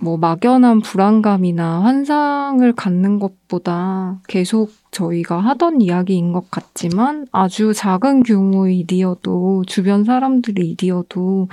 뭐 0.00 0.16
막연한 0.16 0.80
불안감이나 0.80 1.82
환상을 1.82 2.72
갖는 2.72 3.18
것보다 3.18 4.20
계속 4.28 4.70
저희가 4.90 5.38
하던 5.40 5.80
이야기인 5.80 6.32
것 6.32 6.50
같지만 6.50 7.26
아주 7.32 7.72
작은 7.74 8.22
규모의 8.22 8.78
일이어도 8.80 9.64
주변 9.66 10.04
사람들의 10.04 10.66
일이어도 10.66 11.48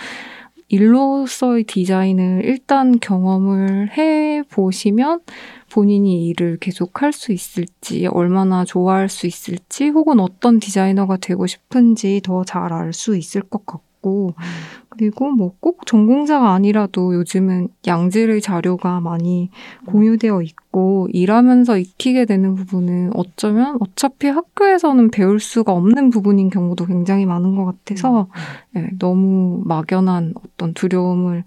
일로서의 0.70 1.64
디자인을 1.66 2.42
일단 2.46 3.00
경험을 3.00 3.96
해 3.98 4.42
보시면 4.50 5.20
본인이 5.72 6.28
일을 6.28 6.58
계속 6.60 7.02
할 7.02 7.12
수 7.14 7.32
있을지, 7.34 8.08
얼마나 8.08 8.66
좋아할 8.66 9.10
수 9.10 9.28
있을지, 9.28 9.90
혹은 9.90 10.20
어떤 10.20 10.60
디자이너가 10.60 11.18
되고 11.18 11.46
싶은지 11.48 12.22
더 12.24 12.44
잘 12.44 12.72
알 12.74 12.94
수 12.94 13.16
있을 13.16 13.42
것 13.42 13.66
같고, 13.66 13.84
그리고 14.90 15.30
뭐 15.30 15.56
꼭 15.60 15.86
전공자가 15.86 16.54
아니라도 16.54 17.16
요즘은 17.16 17.70
양질의 17.88 18.42
자료가 18.42 19.00
많이 19.00 19.50
공유되어 19.88 20.42
있고 20.44 21.08
일하면서 21.12 21.78
익히게 21.80 22.26
되는 22.26 22.56
부분은 22.56 23.12
어쩌면 23.16 23.78
어차피 23.80 24.28
학교에서는 24.28 25.10
배울 25.12 25.40
수가 25.40 25.72
없는 25.72 26.12
부분인 26.12 26.50
경우도 26.50 26.86
굉장히 26.86 27.26
많은 27.26 27.56
것 27.56 27.66
같아서 27.66 28.28
네, 28.74 28.90
너무 29.00 29.64
막연한 29.66 30.34
어떤 30.36 30.74
두려움을 30.74 31.44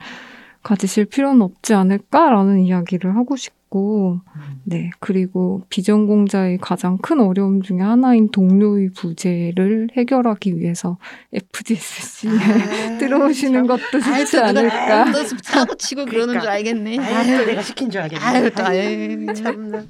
가지실 0.62 1.06
필요는 1.06 1.42
없지 1.42 1.74
않을까라는 1.74 2.60
이야기를 2.60 3.14
하고 3.16 3.36
싶고 3.36 3.57
있고, 3.68 4.20
음. 4.36 4.60
네. 4.64 4.90
그리고 4.98 5.62
비전공자의 5.68 6.58
가장 6.60 6.98
큰 6.98 7.20
어려움 7.20 7.62
중에 7.62 7.78
하나인 7.80 8.30
동료의 8.30 8.90
부재를 8.96 9.88
해결하기 9.96 10.58
위해서 10.58 10.98
FDSC에 11.32 12.30
아, 12.30 12.98
들어오시는 12.98 13.66
것도 13.66 13.80
좋지 14.00 14.38
않을까. 14.38 15.12
또 15.12 15.24
사고 15.42 15.74
치고 15.76 16.04
그러니까. 16.06 16.10
그러는 16.26 16.40
줄 16.40 16.50
알겠네. 16.50 16.98
아유, 16.98 17.46
내가 17.46 17.62
시킨 17.62 17.90
줄 17.90 18.00
알겠네. 18.02 18.24
아유, 18.24 18.50
또, 18.50 18.64
아유, 18.64 19.26
참나. 19.34 19.84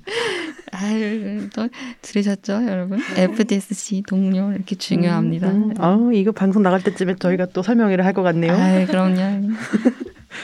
아유, 0.73 1.49
또 1.55 1.69
들으셨죠, 2.03 2.65
여러분? 2.69 2.99
FDSC 3.17 4.03
동료 4.07 4.53
이렇게 4.53 4.77
중요합니다. 4.77 5.49
음, 5.51 5.71
음. 5.71 5.75
아, 5.79 5.97
이거 6.13 6.33
방송 6.33 6.63
나갈 6.63 6.83
때쯤에 6.83 7.17
저희가 7.19 7.47
또 7.47 7.63
설명회를 7.63 8.05
할 8.05 8.13
것 8.19 8.23
같네요. 8.23 8.53
아, 8.53 8.85
그럼요. 8.87 9.49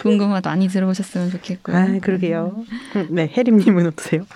궁금하다 0.02 0.50
많이 0.50 0.68
들어보셨으면 0.68 1.30
좋겠고요. 1.30 1.76
아, 1.76 1.98
그러게요. 2.00 2.64
네, 3.10 3.30
혜림님은 3.36 3.86
어떠세요? 3.86 4.26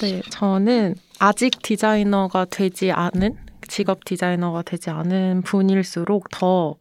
네, 0.00 0.22
저는 0.30 0.94
아직 1.18 1.62
디자이너가 1.62 2.46
되지 2.46 2.92
않은 2.92 3.36
직업 3.66 4.04
디자이너가 4.04 4.62
되지 4.62 4.90
않은 4.90 5.42
분일수록 5.42 6.30
더 6.30 6.76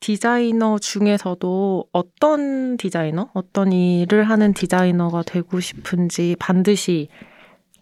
디자이너 0.00 0.78
중에서도 0.78 1.84
어떤 1.92 2.76
디자이너, 2.78 3.28
어떤 3.34 3.72
일을 3.72 4.24
하는 4.24 4.54
디자이너가 4.54 5.22
되고 5.22 5.60
싶은지 5.60 6.36
반드시 6.38 7.08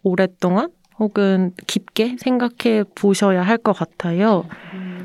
오랫동안 0.03 0.69
혹은 0.99 1.53
깊게 1.67 2.17
생각해 2.19 2.83
보셔야 2.95 3.41
할 3.41 3.57
것 3.57 3.73
같아요. 3.73 4.45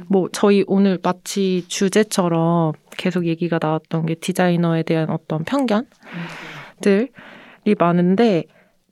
뭐 0.09 0.29
저희 0.33 0.65
오늘 0.67 0.99
마치 1.03 1.65
주제처럼 1.69 2.73
계속 2.97 3.27
얘기가 3.27 3.59
나왔던 3.61 4.07
게 4.07 4.15
디자이너에 4.15 4.83
대한 4.83 5.09
어떤 5.11 5.45
편견들이 5.45 7.09
많은데 7.79 8.45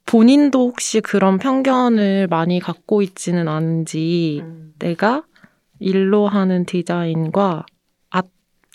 본인도 0.06 0.68
혹시 0.68 1.00
그런 1.00 1.38
편견을 1.38 2.26
많이 2.28 2.58
갖고 2.60 3.02
있지는 3.02 3.46
않은지 3.48 4.40
음. 4.42 4.72
내가 4.78 5.22
일로 5.78 6.26
하는 6.26 6.64
디자인과 6.64 7.66
아, 8.10 8.22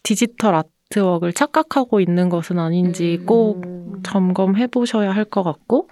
디지털 0.03 0.55
아트웍을 0.55 1.33
착각하고 1.33 1.99
있는 1.99 2.29
것은 2.29 2.59
아닌지 2.59 3.17
음. 3.21 3.25
꼭 3.25 3.63
점검해 4.03 4.67
보셔야 4.67 5.11
할 5.11 5.25
것 5.25 5.43
같고 5.43 5.89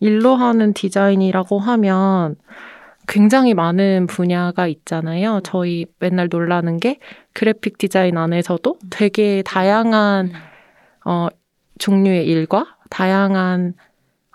일로 0.00 0.36
하는 0.36 0.72
디자인이라고 0.72 1.58
하면 1.58 2.36
굉장히 3.08 3.54
많은 3.54 4.06
분야가 4.06 4.66
있잖아요. 4.66 5.40
저희 5.44 5.86
맨날 5.98 6.28
놀라는 6.28 6.78
게 6.78 6.98
그래픽 7.32 7.78
디자인 7.78 8.18
안에서도 8.18 8.78
되게 8.90 9.42
다양한 9.42 10.32
어, 11.04 11.28
종류의 11.78 12.26
일과 12.26 12.76
다양한 12.90 13.74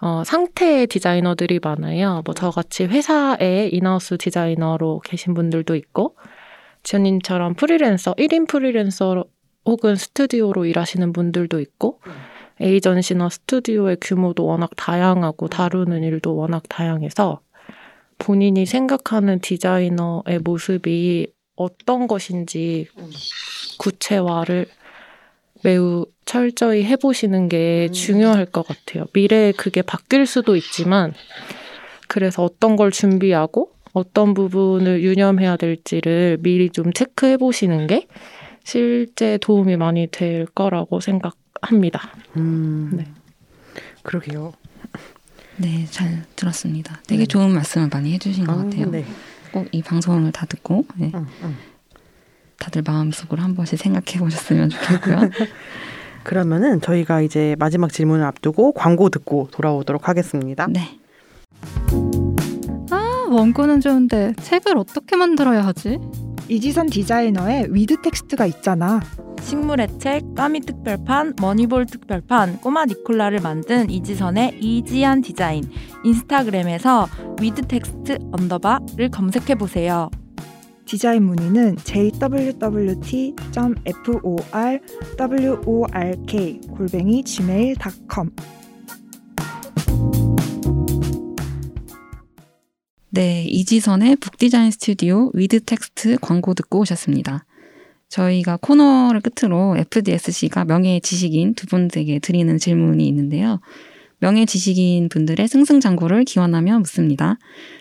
어, 0.01 0.23
상태의 0.23 0.87
디자이너들이 0.87 1.59
많아요. 1.61 2.23
뭐 2.25 2.33
저같이 2.33 2.85
회사에 2.85 3.69
인하우스 3.71 4.17
디자이너로 4.17 5.01
계신 5.03 5.33
분들도 5.33 5.75
있고 5.75 6.15
지연님처럼 6.83 7.53
프리랜서, 7.53 8.13
1인 8.15 8.47
프리랜서 8.47 9.23
혹은 9.65 9.95
스튜디오로 9.95 10.65
일하시는 10.65 11.13
분들도 11.13 11.59
있고 11.59 11.99
에이전시나 12.61 13.29
스튜디오의 13.29 13.97
규모도 13.99 14.45
워낙 14.45 14.69
다양하고 14.75 15.47
다루는 15.47 16.03
일도 16.03 16.35
워낙 16.35 16.63
다양해서 16.69 17.41
본인이 18.17 18.65
생각하는 18.65 19.39
디자이너의 19.39 20.39
모습이 20.43 21.27
어떤 21.55 22.07
것인지 22.07 22.87
구체화를 23.79 24.67
매우 25.63 26.05
철저히 26.25 26.83
해보시는 26.83 27.49
게 27.49 27.89
중요할 27.91 28.45
것 28.45 28.65
같아요. 28.65 29.05
미래에 29.13 29.51
그게 29.51 29.81
바뀔 29.81 30.25
수도 30.25 30.55
있지만, 30.55 31.13
그래서 32.07 32.43
어떤 32.43 32.75
걸 32.75 32.91
준비하고 32.91 33.71
어떤 33.93 34.33
부분을 34.33 35.03
유념해야 35.03 35.57
될지를 35.57 36.37
미리 36.41 36.69
좀 36.69 36.93
체크해 36.93 37.37
보시는 37.37 37.87
게 37.87 38.07
실제 38.63 39.37
도움이 39.39 39.77
많이 39.77 40.07
될 40.07 40.45
거라고 40.45 40.99
생각 40.99 41.35
합니다. 41.61 42.01
음, 42.37 42.89
네. 42.93 43.07
그러게요. 44.03 44.53
네, 45.57 45.85
잘 45.89 46.23
들었습니다. 46.35 46.99
되게 47.07 47.23
네. 47.23 47.27
좋은 47.27 47.53
말씀을 47.53 47.89
많이 47.91 48.13
해주신 48.13 48.45
것 48.45 48.53
아, 48.53 48.63
같아요. 48.63 48.89
네. 48.89 49.05
꼭이 49.51 49.83
방송을 49.83 50.31
다 50.31 50.45
듣고 50.45 50.85
네, 50.95 51.11
응, 51.13 51.27
응. 51.43 51.55
다들 52.57 52.83
마음속으로 52.85 53.41
한 53.41 53.55
번씩 53.55 53.77
생각해 53.77 54.19
보셨으면 54.19 54.69
좋겠고요. 54.69 55.29
그러면은 56.23 56.79
저희가 56.79 57.21
이제 57.21 57.55
마지막 57.59 57.91
질문을 57.91 58.23
앞두고 58.25 58.73
광고 58.73 59.09
듣고 59.09 59.49
돌아오도록 59.51 60.07
하겠습니다. 60.07 60.67
네. 60.67 60.99
아, 62.91 63.27
원고는 63.29 63.81
좋은데 63.81 64.33
책을 64.41 64.77
어떻게 64.77 65.15
만들어야 65.15 65.65
하지? 65.65 65.97
이지선 66.47 66.87
디자이너의 66.87 67.73
With 67.73 68.01
Text가 68.01 68.45
있잖아. 68.45 69.01
식물의 69.41 69.99
책, 69.99 70.35
까미 70.35 70.61
특별판, 70.61 71.35
머니볼 71.41 71.85
특별판, 71.85 72.61
꼬마 72.61 72.85
니콜라를 72.85 73.41
만든 73.41 73.89
이지선의 73.89 74.59
easy한 74.61 75.21
디자인 75.21 75.69
인스타그램에서 76.03 77.07
With 77.41 77.63
Text 77.63 78.17
언더바를 78.31 79.09
검색해 79.11 79.55
보세요. 79.55 80.09
디자인 80.85 81.23
문의는 81.23 81.77
jwt.forwork 81.83 83.41
골뱅이 86.75 87.23
gmail.com 87.23 88.29
네, 93.13 93.43
이지선의 93.43 94.15
북디자인 94.17 94.71
스튜디오 94.71 95.31
With 95.33 95.65
Text 95.65 96.17
광고 96.21 96.53
듣고 96.53 96.79
오셨습니다. 96.79 97.45
저희가 98.11 98.57
코너를 98.61 99.21
끝으로 99.21 99.75
FDSC가 99.77 100.65
명예 100.65 100.99
지식인 100.99 101.53
두 101.55 101.65
분에게 101.65 102.19
드리는 102.19 102.57
질문이 102.57 103.07
있는데요. 103.07 103.61
명예 104.19 104.45
지식인 104.45 105.07
분들의 105.09 105.47
승승장구를 105.47 106.25
기원하며 106.25 106.79
묻습니다. 106.79 107.37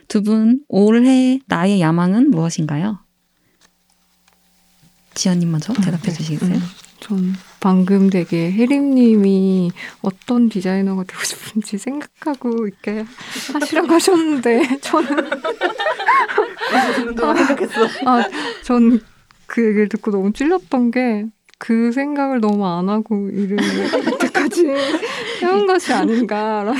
두 0.09 0.23
분 0.23 0.61
올해 0.69 1.41
나의 1.47 1.81
야망은 1.81 2.31
무엇인가요? 2.31 3.01
지연님 5.15 5.51
먼저 5.51 5.73
대답해 5.75 6.13
주시겠어요? 6.13 6.55
음, 6.55 6.63
전 7.01 7.35
방금 7.59 8.09
되게 8.09 8.53
혜림님이 8.53 9.73
어떤 10.03 10.49
디자이너가 10.49 11.03
되고 11.05 11.23
싶은지 11.25 11.77
생각하고 11.77 12.69
이렇게 12.69 13.05
하시라고 13.53 13.93
하셨는데 13.95 14.79
저는 14.81 15.09
생각했어. 17.47 17.89
아, 18.07 18.25
전 18.63 19.01
그 19.51 19.65
얘기를 19.67 19.89
듣고 19.89 20.11
너무 20.11 20.33
찔렸던 20.33 20.91
게 20.91 21.27
그 21.63 21.93
생각을 21.93 22.41
너무 22.41 22.67
안 22.67 22.89
하고 22.89 23.29
일을 23.29 23.59
이때까지 23.61 24.65
해온 25.45 25.67
것이 25.67 25.93
아닌가라는 25.93 26.73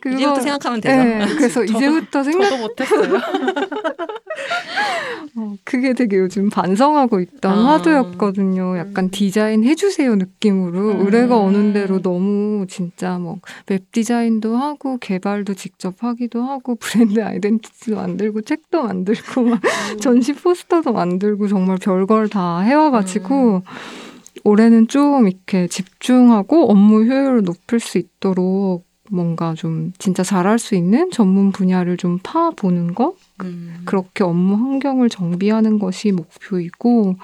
그거- 0.00 0.16
이제부터 0.16 0.40
생각하면 0.40 0.80
되죠. 0.80 0.96
네, 0.96 1.26
그래서 1.36 1.62
이제부터 1.68 2.24
생각 2.24 2.48
저도 2.48 2.62
못했어요. 2.62 3.20
어, 5.36 5.54
그게 5.64 5.92
되게 5.92 6.16
요즘 6.18 6.48
반성하고 6.50 7.20
있던 7.20 7.58
아. 7.58 7.72
화두였거든요. 7.72 8.78
약간 8.78 9.10
디자인 9.10 9.64
해주세요 9.64 10.16
느낌으로 10.16 10.92
음. 10.92 11.00
의뢰가 11.06 11.36
오는 11.36 11.72
대로 11.72 12.00
너무 12.00 12.66
진짜 12.68 13.18
뭐 13.18 13.38
웹 13.68 13.90
디자인도 13.92 14.56
하고 14.56 14.98
개발도 14.98 15.54
직접 15.54 16.02
하기도 16.02 16.42
하고 16.42 16.76
브랜드 16.80 17.22
아이덴티티도 17.22 17.96
만들고 17.96 18.42
책도 18.42 18.82
만들고 18.84 19.42
막 19.42 19.60
전시 20.00 20.32
포스터도 20.32 20.92
만들고 20.92 21.48
정말 21.48 21.78
별걸 21.78 22.28
다 22.28 22.60
해와가지고 22.60 23.62
올해는 24.44 24.88
좀 24.88 25.26
이렇게 25.26 25.66
집중하고 25.66 26.70
업무 26.70 27.04
효율을 27.04 27.42
높일 27.42 27.80
수 27.80 27.98
있도록 27.98 28.85
뭔가 29.10 29.54
좀 29.54 29.92
진짜 29.98 30.22
잘할 30.22 30.58
수 30.58 30.74
있는 30.74 31.10
전문 31.10 31.52
분야를 31.52 31.96
좀 31.96 32.18
파보는 32.22 32.94
거 32.94 33.14
음. 33.42 33.82
그렇게 33.84 34.24
업무 34.24 34.54
환경을 34.54 35.08
정비하는 35.08 35.78
것이 35.78 36.12
목표이고, 36.12 37.16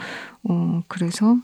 어, 0.45 0.83
그래서 0.89 1.37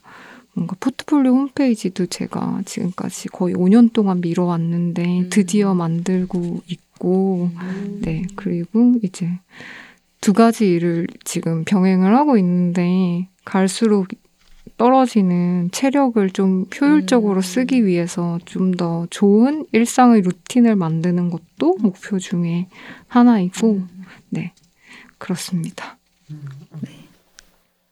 뭔가 0.55 0.77
포트폴리오 0.81 1.33
홈페이지도 1.33 2.07
제가 2.07 2.63
지금까지 2.65 3.29
거의 3.29 3.55
5년 3.55 3.93
동안 3.93 4.21
미뤄왔는데 4.21 5.21
음. 5.21 5.31
드디어 5.31 5.75
만들고 5.75 6.63
있고, 6.67 7.51
네, 8.03 8.23
그리고 8.35 8.95
이제 9.03 9.31
두 10.21 10.33
가지 10.33 10.67
일을 10.67 11.07
지금 11.25 11.65
병행을 11.65 12.15
하고 12.17 12.37
있는데 12.39 13.29
갈수록 13.45 14.09
떨어지는 14.79 15.71
체력을 15.73 16.31
좀 16.31 16.65
효율적으로 16.81 17.41
음. 17.41 17.43
쓰기 17.43 17.85
위해서 17.85 18.39
좀 18.47 18.73
더 18.79 19.07
좋은 19.11 19.67
일상의 19.73 20.23
루틴을 20.23 20.77
만드는 20.77 21.31
것도 21.31 21.77
목표 21.81 22.19
중에 22.19 22.69
하나이고, 23.09 23.83
네, 24.31 24.53
그렇습니다. 25.19 25.99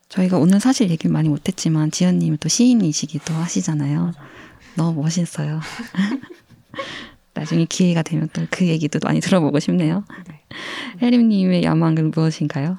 저희가 0.08 0.38
오늘 0.38 0.60
사실 0.60 0.88
얘기를 0.90 1.12
많이 1.12 1.28
못했지만 1.28 1.90
지연님이 1.90 2.36
또 2.38 2.48
시인이시기도 2.48 3.34
하시잖아요. 3.34 4.12
너무 4.76 5.02
멋있어요. 5.02 5.60
나중에 7.34 7.66
기회가 7.66 8.02
되면 8.02 8.28
또 8.32 8.46
그 8.50 8.66
얘기도 8.66 8.98
많이 9.02 9.20
들어보고 9.20 9.58
싶네요. 9.58 10.04
혜림님의 11.02 11.64
야망은 11.64 12.12
무엇인가요? 12.12 12.78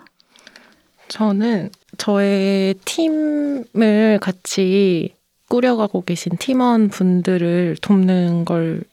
저는 1.07 1.69
저의 1.97 2.75
팀을 2.85 4.19
같이 4.21 5.15
꾸려가고 5.49 6.01
계신 6.01 6.33
팀원 6.37 6.89
분들을 6.89 7.77
돕는 7.81 8.45
걸 8.45 8.83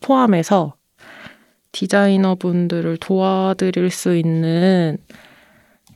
포함해서 0.00 0.74
디자이너 1.72 2.36
분들을 2.36 2.96
도와드릴 2.98 3.90
수 3.90 4.16
있는 4.16 4.98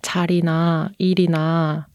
자리나 0.03 0.91
일이나 0.99 1.87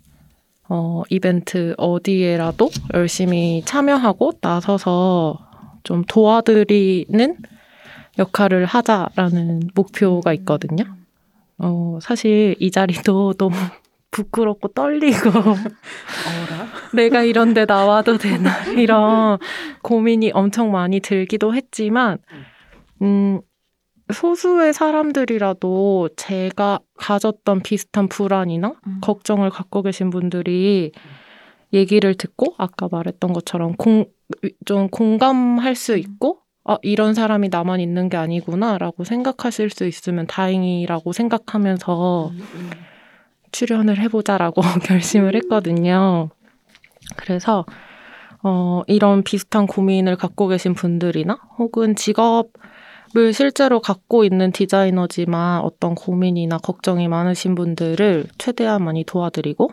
어, 0.68 1.04
이벤트 1.10 1.74
어디에라도 1.78 2.70
열심히 2.94 3.64
참여하고 3.66 4.34
나서서 4.42 5.40
좀 5.84 6.04
도와드리는 6.06 7.38
역할을 8.20 8.66
하자라는 8.66 9.72
목표가 9.74 10.34
있거든요. 10.34 10.99
어, 11.60 12.00
사실 12.02 12.56
이 12.60 12.72
자리도 12.72 13.34
너무 13.38 13.56
부끄럽고 14.12 14.70
떨리고. 14.70 15.30
내가 16.94 17.24
이런 17.24 17.54
데 17.54 17.66
나와도 17.66 18.18
되나? 18.18 18.52
이런 18.76 19.38
고민이 19.84 20.32
엄청 20.34 20.72
많이 20.72 21.00
들기도 21.00 21.54
했지만 21.54 22.18
음 23.02 23.42
소수의 24.12 24.74
사람들이라도 24.74 26.10
제가 26.16 26.80
가졌던 26.98 27.62
비슷한 27.62 28.08
불안이나 28.08 28.74
음. 28.88 28.98
걱정을 29.02 29.52
갖고 29.52 29.84
계신 29.84 30.10
분들이 30.10 30.92
얘기를 31.74 32.16
듣고 32.16 32.56
아까 32.58 32.88
말했던 32.92 33.32
것처럼 33.34 33.76
공, 33.78 34.06
좀 34.66 34.90
공감할 34.90 35.76
수 35.76 35.96
있고 35.98 36.40
아, 36.70 36.78
이런 36.84 37.16
사람이 37.16 37.50
나만 37.50 37.80
있는 37.80 38.10
게 38.10 38.18
아니구나라고 38.18 39.04
생각하실 39.04 39.72
수 39.72 39.88
있으면 39.88 40.28
다행이라고 40.28 41.14
생각하면서 41.14 42.32
출연을 43.52 43.98
해보자라고 43.98 44.62
결심을 44.86 45.36
했거든요. 45.36 46.30
그래서 47.16 47.66
어, 48.44 48.84
이런 48.86 49.24
비슷한 49.24 49.66
고민을 49.66 50.16
갖고 50.16 50.48
계신 50.48 50.76
분들이나 50.76 51.40
혹은 51.58 51.96
직업 51.96 52.50
실제로 53.34 53.80
갖고 53.82 54.24
있는 54.24 54.52
디자이너지만 54.52 55.62
어떤 55.62 55.96
고민이나 55.96 56.60
걱정이 56.60 57.08
많으신 57.08 57.56
분들을 57.56 58.28
최대한 58.38 58.84
많이 58.84 59.04
도와드리고 59.04 59.72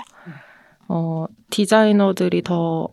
어, 0.89 1.27
디자이너들이 1.51 2.41
더 2.41 2.89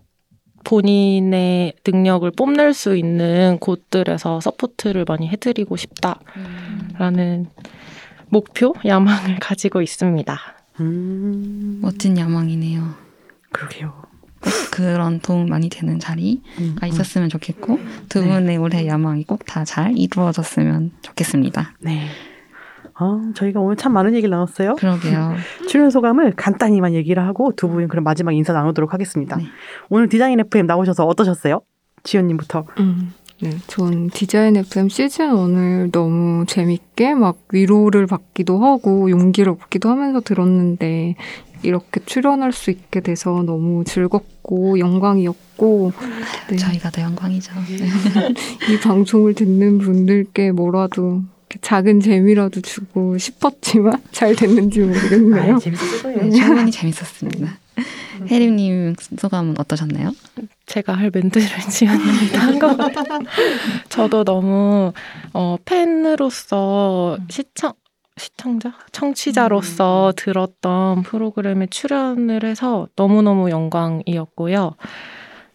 본인의 0.63 1.73
능력을 1.85 2.29
뽐낼 2.31 2.73
수 2.73 2.95
있는 2.95 3.57
곳들에서 3.59 4.39
support를 4.41 5.05
많이 5.07 5.27
해드리고 5.29 5.75
싶다라는 5.77 7.47
목표, 8.29 8.73
야망을 8.85 9.37
가지고 9.39 9.81
있습니다. 9.81 10.37
음, 10.79 11.79
멋진 11.81 12.17
야망이네요. 12.17 12.95
그러게요. 13.51 13.93
꼭 14.41 14.51
그런 14.71 15.19
도움 15.19 15.45
많이 15.47 15.69
되는 15.69 15.99
자리가 15.99 16.41
음, 16.59 16.75
음. 16.81 16.87
있었으면 16.87 17.29
좋겠고 17.29 17.79
두 18.09 18.21
네. 18.21 18.27
분의 18.27 18.57
올해 18.57 18.85
야망이 18.87 19.23
꼭 19.23 19.45
다 19.45 19.63
잘 19.63 19.97
이루어졌으면 19.97 20.91
좋겠습니다. 21.01 21.75
네. 21.79 22.07
아, 22.95 23.31
저희가 23.35 23.59
오늘 23.59 23.75
참 23.75 23.93
많은 23.93 24.13
얘기를 24.13 24.29
나눴어요. 24.29 24.75
그러게요. 24.75 25.33
출연 25.67 25.89
소감을 25.89 26.33
간단히만 26.35 26.93
얘기를 26.93 27.23
하고 27.25 27.51
두분 27.55 27.87
그럼 27.87 28.03
마지막 28.03 28.33
인사 28.33 28.53
나누도록 28.53 28.93
하겠습니다. 28.93 29.37
네. 29.37 29.45
오늘 29.89 30.09
디자인 30.09 30.39
FM 30.39 30.67
나오셔서 30.67 31.05
어떠셨어요? 31.05 31.61
지연님부터. 32.03 32.65
음, 32.79 33.13
네, 33.41 33.51
전 33.67 34.09
디자인 34.09 34.55
FM 34.57 34.89
시즌 34.89 35.31
1을 35.31 35.91
너무 35.91 36.45
재밌게 36.45 37.15
막 37.15 37.37
위로를 37.51 38.07
받기도 38.07 38.63
하고 38.63 39.09
용기를 39.09 39.51
얻기도 39.51 39.89
하면서 39.89 40.21
들었는데 40.21 41.15
이렇게 41.63 42.01
출연할 42.05 42.51
수 42.51 42.71
있게 42.71 42.99
돼서 42.99 43.41
너무 43.43 43.83
즐겁고 43.85 44.79
영광이었고 44.79 45.91
네, 46.49 46.55
저희가 46.57 46.89
더 46.91 47.01
영광이죠. 47.01 47.51
이 48.69 48.79
방송을 48.81 49.33
듣는 49.33 49.79
분들께 49.79 50.51
뭐라도 50.51 51.23
작은 51.61 51.99
재미라도 51.99 52.61
주고 52.61 53.17
싶었지만 53.17 54.01
잘 54.11 54.35
됐는지 54.35 54.79
모르겠네요. 54.81 55.57
재밌었어요. 55.59 56.17
네, 56.17 56.29
충분히 56.31 56.71
재밌었습니다. 56.71 57.57
혜림님 58.29 58.95
소감은 59.17 59.55
어떠셨나요? 59.57 60.11
제가 60.65 60.93
할 60.93 61.11
멘트를 61.13 61.47
지연님이 61.69 62.29
한것 62.35 62.77
같아요. 62.77 63.19
저도 63.89 64.23
너무 64.23 64.93
어, 65.33 65.57
팬으로서 65.65 67.17
시청 67.29 67.73
시청자 68.15 68.73
청취자로서 68.91 70.13
들었던 70.15 71.01
프로그램에 71.01 71.65
출연을 71.65 72.43
해서 72.45 72.87
너무너무 72.95 73.49
영광이었고요. 73.49 74.75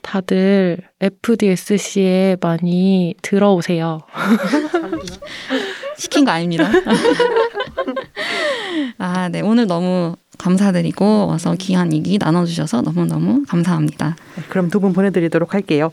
다들 0.03 0.79
FDSC에 1.01 2.37
많이 2.41 3.15
들어오세요. 3.23 4.01
시킨 5.99 6.25
거 6.25 6.31
아닙니다. 6.31 6.71
아, 8.99 9.29
네. 9.29 9.41
오늘 9.41 9.67
너무 9.67 10.15
감사드리고 10.39 11.27
와서 11.27 11.55
귀한 11.59 11.93
얘기 11.93 12.19
나눠주셔서 12.19 12.83
너무너무 12.83 13.45
감사합니다. 13.49 14.17
네, 14.37 14.43
그럼 14.49 14.71
두 14.71 14.79
분 14.81 14.93
보내드리도록 14.93 15.55
할게요. 15.55 15.91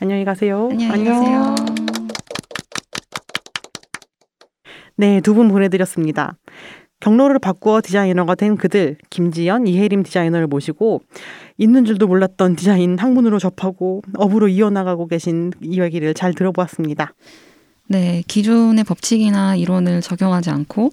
안녕히 0.00 0.24
가세요. 0.24 0.68
안녕히 0.70 0.92
안녕. 0.92 1.20
가세요. 1.20 1.54
네, 4.96 5.20
두 5.22 5.34
분 5.34 5.48
보내드렸습니다. 5.48 6.34
경로를 7.00 7.38
바꾸어 7.38 7.80
디자이너가 7.80 8.34
된 8.34 8.56
그들 8.56 8.96
김지연, 9.08 9.68
이혜림 9.68 10.02
디자이너를 10.02 10.48
모시고 10.48 11.00
있는 11.56 11.84
줄도 11.84 12.08
몰랐던 12.08 12.56
디자인 12.56 12.98
학문으로 12.98 13.38
접하고 13.38 14.02
업으로 14.16 14.48
이어나가고 14.48 15.06
계신 15.06 15.52
이야기를 15.62 16.14
잘 16.14 16.34
들어보았습니다. 16.34 17.14
네, 17.88 18.22
기존의 18.28 18.84
법칙이나 18.84 19.56
이론을 19.56 20.02
적용하지 20.02 20.50
않고 20.50 20.92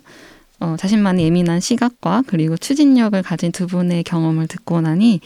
어, 0.60 0.76
자신만의 0.78 1.26
예민한 1.26 1.60
시각과 1.60 2.24
그리고 2.26 2.56
추진력을 2.56 3.22
가진 3.22 3.52
두 3.52 3.68
분의 3.68 4.04
경험을 4.04 4.48
듣고 4.48 4.82
나니 4.82 5.20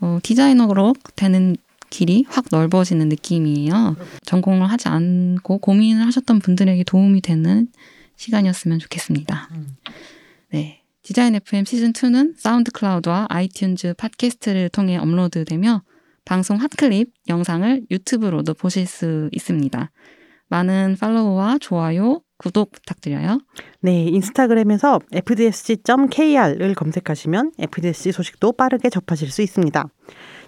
어, 0.00 0.18
디자이너로 0.22 0.94
되는 1.16 1.56
길이 1.88 2.24
확 2.28 2.46
넓어지는 2.50 3.08
느낌이에요. 3.08 3.96
전공을 4.24 4.70
하지 4.70 4.88
않고 4.88 5.58
고민을 5.58 6.06
하셨던 6.06 6.40
분들에게 6.40 6.84
도움이 6.84 7.22
되는 7.22 7.68
시간이었으면 8.16 8.78
좋겠습니다. 8.78 9.48
네. 10.52 10.82
디자인 11.02 11.36
FM 11.36 11.64
시즌 11.64 11.92
2는 11.92 12.34
SoundCloud와 12.36 13.28
iTunes 13.30 13.96
팟캐스트를 13.96 14.68
통해 14.70 14.96
업로드되며 14.96 15.82
방송 16.24 16.56
hot 16.56 16.80
clip 16.80 17.12
영상을 17.28 17.86
유튜브로도 17.90 18.54
보실 18.54 18.86
수 18.86 19.30
있습니다. 19.32 19.90
많은 20.48 20.96
follow와 21.00 21.58
좋아요, 21.60 22.20
구독 22.38 22.72
부탁드려요. 22.72 23.40
네, 23.80 24.04
인스타그램에서 24.04 25.00
fdsc.kr을 25.12 26.74
검색하시면 26.74 27.52
FDSC 27.58 28.12
소식도 28.12 28.52
빠르게 28.52 28.90
접하실 28.90 29.30
수 29.30 29.42
있습니다. 29.42 29.84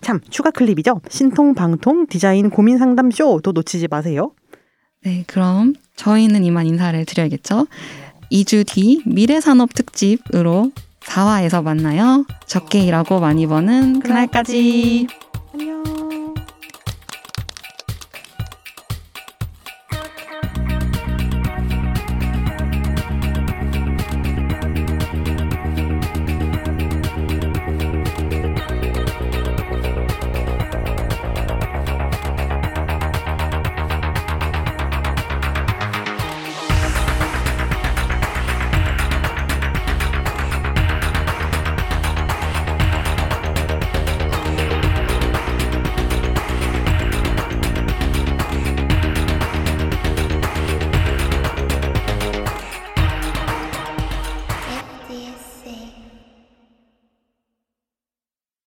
참, 0.00 0.20
추가 0.30 0.50
클립이죠. 0.50 1.00
신통 1.08 1.54
방통 1.54 2.06
디자인 2.06 2.50
고민 2.50 2.78
상담 2.78 3.10
쇼도 3.10 3.52
놓치지 3.52 3.88
마세요. 3.88 4.32
네, 5.04 5.24
그럼 5.26 5.74
저희는 5.96 6.44
이만 6.44 6.66
인사를 6.66 7.04
드려야겠죠. 7.04 7.66
2주 8.30 8.66
뒤 8.66 9.02
미래 9.06 9.40
산업 9.40 9.74
특집으로 9.74 10.70
4화에서 11.00 11.62
만나요. 11.62 12.26
적게 12.46 12.80
일하고 12.80 13.18
많이 13.20 13.46
버는 13.46 14.00
그날까지. 14.00 15.06